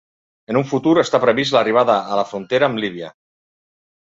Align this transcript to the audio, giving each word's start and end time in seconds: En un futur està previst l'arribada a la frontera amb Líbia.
En 0.53 0.57
un 0.61 0.63
futur 0.69 0.93
està 1.01 1.19
previst 1.25 1.55
l'arribada 1.57 1.99
a 2.15 2.19
la 2.21 2.25
frontera 2.31 2.71
amb 2.71 2.83
Líbia. 2.87 3.13